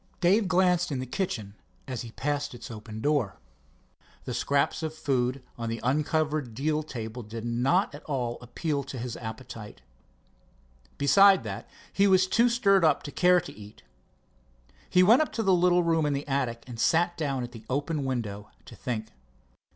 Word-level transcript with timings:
Dave 0.19 0.47
glanced 0.47 0.91
into 0.91 1.01
the 1.05 1.11
kitchen 1.11 1.53
as 1.87 2.01
he 2.01 2.09
passed 2.13 2.55
its 2.55 2.71
open 2.71 3.01
door. 3.01 3.37
The 4.25 4.33
scraps 4.33 4.81
of 4.81 4.95
food 4.95 5.43
on 5.59 5.69
the 5.69 5.79
uncovered 5.83 6.55
deal 6.55 6.81
table 6.81 7.21
did 7.21 7.45
not 7.45 7.93
at 7.93 8.03
all 8.05 8.39
appeal 8.41 8.81
to 8.85 8.97
his 8.97 9.15
appetite. 9.17 9.83
Besides 10.97 11.43
that, 11.43 11.69
he 11.93 12.07
was 12.07 12.25
too 12.25 12.49
stirred 12.49 12.83
up 12.83 13.03
to 13.03 13.11
care 13.11 13.39
to 13.41 13.53
eat. 13.53 13.83
He 14.89 15.03
went 15.03 15.21
up 15.21 15.31
to 15.33 15.43
his 15.43 15.49
little 15.51 15.83
room 15.83 16.07
in 16.07 16.13
the 16.13 16.27
attic 16.27 16.63
and 16.65 16.79
sat 16.79 17.15
down 17.15 17.43
at 17.43 17.51
the 17.51 17.63
open 17.69 18.03
window 18.03 18.49
to 18.65 18.75
think. 18.75 19.09